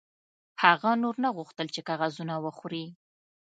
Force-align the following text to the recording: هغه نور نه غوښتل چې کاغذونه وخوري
هغه 0.63 0.89
نور 1.03 1.15
نه 1.23 1.29
غوښتل 1.37 1.67
چې 1.75 1.81
کاغذونه 1.87 2.33
وخوري 2.45 2.85